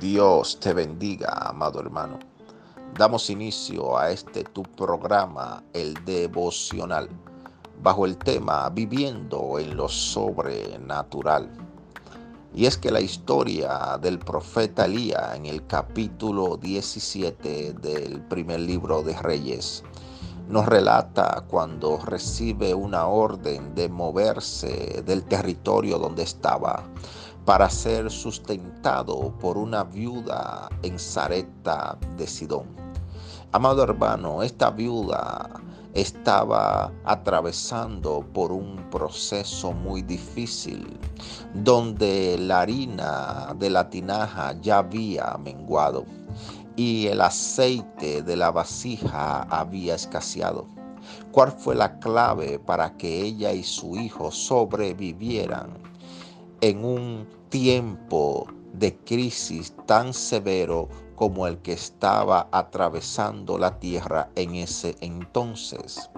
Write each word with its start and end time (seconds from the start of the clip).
Dios 0.00 0.58
te 0.60 0.72
bendiga, 0.72 1.32
amado 1.48 1.80
hermano. 1.80 2.18
Damos 2.96 3.30
inicio 3.30 3.98
a 3.98 4.10
este 4.10 4.44
tu 4.44 4.62
programa, 4.62 5.62
el 5.72 5.94
devocional, 6.04 7.08
bajo 7.82 8.06
el 8.06 8.16
tema 8.16 8.68
Viviendo 8.70 9.58
en 9.58 9.76
lo 9.76 9.88
sobrenatural. 9.88 11.50
Y 12.54 12.66
es 12.66 12.76
que 12.76 12.90
la 12.90 13.00
historia 13.00 13.98
del 14.00 14.18
profeta 14.18 14.84
Elías 14.84 15.36
en 15.36 15.46
el 15.46 15.66
capítulo 15.66 16.56
17 16.56 17.74
del 17.74 18.20
primer 18.22 18.60
libro 18.60 19.02
de 19.02 19.16
Reyes 19.16 19.82
nos 20.48 20.66
relata 20.66 21.44
cuando 21.48 21.98
recibe 21.98 22.74
una 22.74 23.06
orden 23.06 23.74
de 23.74 23.88
moverse 23.88 25.02
del 25.06 25.24
territorio 25.24 25.98
donde 25.98 26.24
estaba 26.24 26.84
para 27.44 27.68
ser 27.68 28.10
sustentado 28.10 29.32
por 29.40 29.58
una 29.58 29.84
viuda 29.84 30.68
en 30.82 30.98
Zareta 30.98 31.98
de 32.16 32.26
Sidón. 32.26 32.66
Amado 33.50 33.82
hermano, 33.82 34.42
esta 34.42 34.70
viuda 34.70 35.48
estaba 35.94 36.92
atravesando 37.04 38.24
por 38.32 38.52
un 38.52 38.76
proceso 38.90 39.72
muy 39.72 40.02
difícil, 40.02 40.98
donde 41.52 42.38
la 42.38 42.60
harina 42.60 43.54
de 43.58 43.70
la 43.70 43.90
tinaja 43.90 44.54
ya 44.60 44.78
había 44.78 45.36
menguado 45.44 46.06
y 46.76 47.08
el 47.08 47.20
aceite 47.20 48.22
de 48.22 48.36
la 48.36 48.50
vasija 48.50 49.42
había 49.42 49.96
escaseado. 49.96 50.66
¿Cuál 51.32 51.52
fue 51.52 51.74
la 51.74 51.98
clave 51.98 52.58
para 52.58 52.96
que 52.96 53.20
ella 53.20 53.52
y 53.52 53.62
su 53.62 53.96
hijo 53.96 54.30
sobrevivieran 54.30 55.91
en 56.62 56.84
un 56.84 57.28
tiempo 57.50 58.46
de 58.72 58.96
crisis 59.04 59.74
tan 59.86 60.14
severo 60.14 60.88
como 61.16 61.46
el 61.46 61.58
que 61.58 61.72
estaba 61.72 62.48
atravesando 62.50 63.58
la 63.58 63.78
tierra 63.78 64.30
en 64.34 64.54
ese 64.54 64.96
entonces. 65.00 66.10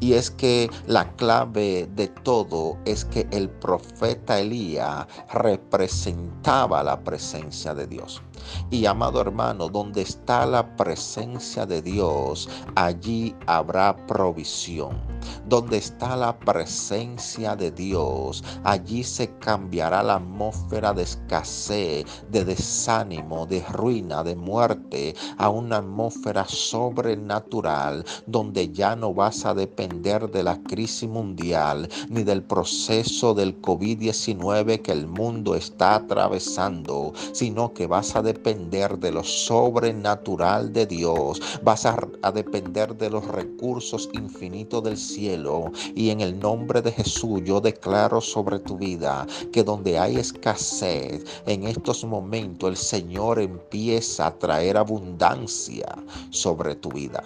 Y 0.00 0.14
es 0.14 0.30
que 0.30 0.70
la 0.86 1.12
clave 1.12 1.88
de 1.94 2.08
todo 2.08 2.76
es 2.84 3.04
que 3.04 3.26
el 3.30 3.48
profeta 3.48 4.40
Elías 4.40 5.06
representaba 5.32 6.82
la 6.82 6.98
presencia 7.04 7.74
de 7.74 7.86
Dios. 7.86 8.22
Y 8.70 8.86
amado 8.86 9.20
hermano, 9.20 9.68
donde 9.68 10.02
está 10.02 10.46
la 10.46 10.76
presencia 10.76 11.66
de 11.66 11.82
Dios, 11.82 12.48
allí 12.74 13.36
habrá 13.46 13.96
provisión. 14.06 15.11
Donde 15.46 15.78
está 15.78 16.16
la 16.16 16.38
presencia 16.38 17.56
de 17.56 17.70
Dios, 17.70 18.42
allí 18.64 19.04
se 19.04 19.28
cambiará 19.38 20.02
la 20.02 20.16
atmósfera 20.16 20.92
de 20.92 21.02
escasez, 21.02 22.04
de 22.30 22.44
desánimo, 22.44 23.46
de 23.46 23.60
ruina, 23.70 24.22
de 24.22 24.36
muerte, 24.36 25.14
a 25.38 25.48
una 25.48 25.78
atmósfera 25.78 26.44
sobrenatural, 26.46 28.04
donde 28.26 28.70
ya 28.72 28.96
no 28.96 29.14
vas 29.14 29.44
a 29.44 29.54
depender 29.54 30.30
de 30.30 30.42
la 30.42 30.62
crisis 30.62 31.08
mundial, 31.08 31.88
ni 32.08 32.22
del 32.22 32.42
proceso 32.42 33.34
del 33.34 33.60
COVID-19 33.60 34.82
que 34.82 34.92
el 34.92 35.06
mundo 35.06 35.54
está 35.54 35.96
atravesando, 35.96 37.12
sino 37.32 37.72
que 37.72 37.86
vas 37.86 38.16
a 38.16 38.22
depender 38.22 38.98
de 38.98 39.12
lo 39.12 39.24
sobrenatural 39.24 40.72
de 40.72 40.86
Dios, 40.86 41.40
vas 41.62 41.86
a, 41.86 41.96
depender 42.32 42.96
de 42.96 43.10
los 43.10 43.26
recursos 43.26 44.08
infinitos 44.12 44.82
del 44.82 44.96
cielo. 45.14 45.70
Y 45.94 46.10
en 46.10 46.20
el 46.20 46.38
nombre 46.38 46.82
de 46.82 46.92
Jesús 46.92 47.42
yo 47.44 47.60
declaro 47.60 48.20
sobre 48.20 48.58
tu 48.58 48.76
vida 48.76 49.26
que 49.52 49.62
donde 49.62 49.98
hay 49.98 50.16
escasez, 50.16 51.24
en 51.46 51.66
estos 51.66 52.04
momentos 52.04 52.70
el 52.70 52.76
Señor 52.76 53.40
empieza 53.40 54.26
a 54.26 54.38
traer 54.38 54.76
abundancia 54.76 55.86
sobre 56.30 56.74
tu 56.74 56.90
vida. 56.90 57.22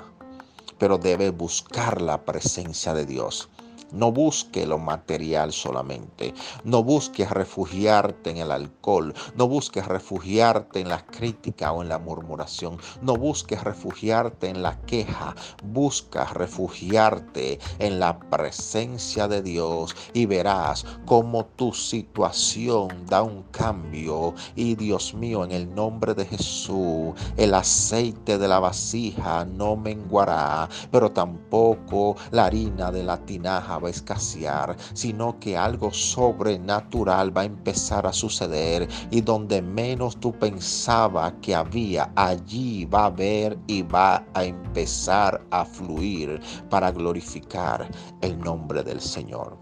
Pero 0.79 0.99
debes 0.99 1.37
buscar 1.37 2.03
la 2.03 2.23
presencia 2.25 2.93
de 2.93 3.07
Dios. 3.07 3.49
No 3.93 4.11
busques 4.11 4.67
lo 4.67 4.79
material 4.79 5.53
solamente. 5.53 6.35
No 6.65 6.83
busques 6.83 7.31
refugiarte 7.31 8.31
en 8.31 8.39
el 8.39 8.51
alcohol. 8.51 9.15
No 9.37 9.47
busques 9.49 9.87
refugiarte 9.87 10.81
en 10.81 10.89
la 10.89 11.07
crítica 11.07 11.73
o 11.73 11.83
en 11.83 11.89
la 11.89 11.99
murmuración. 11.99 12.79
No 13.03 13.17
busques 13.17 13.63
refugiarte 13.63 14.49
en 14.49 14.63
la 14.63 14.81
queja. 14.83 15.35
Busca 15.65 16.25
refugiarte 16.25 17.61
en 17.79 18.01
la 18.01 18.19
presencia 18.19 19.29
de 19.29 19.43
Dios 19.43 19.95
y 20.13 20.27
verás 20.27 20.85
cómo 21.05 21.47
tu 21.47 21.73
situación 21.73 23.07
da 23.07 23.23
un 23.23 23.45
cambio. 23.45 24.35
Y 24.57 24.75
Dios 24.75 25.15
mío, 25.15 25.45
en 25.45 25.53
el 25.53 25.75
nombre 25.75 26.15
de 26.15 26.27
Jesús, 26.27 27.15
el 27.37 27.55
aceite 27.55 28.39
de 28.39 28.49
la 28.49 28.59
vasija 28.59 29.45
no 29.45 29.77
menguará, 29.77 30.69
pero 30.91 31.13
tampoco 31.13 32.17
la 32.33 32.47
harina 32.47 32.91
de 32.91 33.05
la 33.05 33.19
tinaja 33.19 33.76
va 33.79 33.89
a 33.89 33.91
escasear, 33.91 34.77
sino 34.93 35.39
que 35.39 35.57
algo 35.57 35.93
sobrenatural 35.93 37.37
va 37.37 37.43
a 37.43 37.47
empezar 37.47 38.07
a 38.07 38.13
suceder 38.13 38.89
y 39.11 39.21
donde 39.21 39.63
menos 39.63 40.17
tú 40.19 40.33
pensaba 40.33 41.33
que 41.41 41.55
había, 41.55 42.11
allí 42.17 42.85
va 42.85 43.03
a 43.03 43.07
haber 43.07 43.59
y 43.67 43.83
va 43.83 44.25
a 44.35 44.45
empezar 44.45 45.45
a 45.51 45.65
fluir 45.65 46.41
para 46.71 46.91
glorificar 46.91 47.89
el 48.21 48.39
nombre 48.39 48.83
del 48.83 49.01
Señor. 49.01 49.59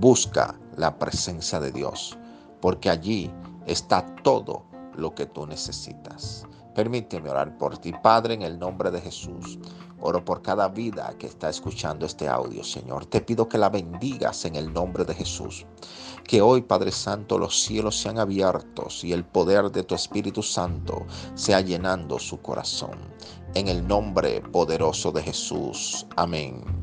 Busca 0.00 0.54
la 0.76 0.96
presencia 0.98 1.58
de 1.58 1.72
Dios, 1.72 2.16
porque 2.60 2.90
allí 2.90 3.30
está 3.66 4.06
todo 4.22 4.64
lo 4.94 5.14
que 5.14 5.26
tú 5.26 5.46
necesitas. 5.46 6.46
Permíteme 6.74 7.30
orar 7.30 7.58
por 7.58 7.78
ti, 7.78 7.92
Padre, 8.02 8.34
en 8.34 8.42
el 8.42 8.58
nombre 8.58 8.90
de 8.90 9.00
Jesús. 9.00 9.58
Oro 10.00 10.24
por 10.24 10.42
cada 10.42 10.68
vida 10.68 11.14
que 11.18 11.26
está 11.26 11.48
escuchando 11.48 12.06
este 12.06 12.28
audio, 12.28 12.62
Señor. 12.62 13.06
Te 13.06 13.20
pido 13.20 13.48
que 13.48 13.58
la 13.58 13.68
bendigas 13.68 14.44
en 14.44 14.56
el 14.56 14.72
nombre 14.72 15.04
de 15.04 15.14
Jesús. 15.14 15.66
Que 16.24 16.40
hoy, 16.40 16.62
Padre 16.62 16.92
Santo, 16.92 17.38
los 17.38 17.60
cielos 17.62 17.98
sean 17.98 18.18
abiertos 18.18 19.02
y 19.02 19.12
el 19.12 19.24
poder 19.24 19.70
de 19.70 19.82
tu 19.82 19.94
Espíritu 19.94 20.42
Santo 20.42 21.06
sea 21.34 21.60
llenando 21.60 22.18
su 22.18 22.40
corazón. 22.40 22.98
En 23.54 23.68
el 23.68 23.86
nombre 23.86 24.40
poderoso 24.40 25.10
de 25.10 25.22
Jesús. 25.22 26.06
Amén 26.16 26.77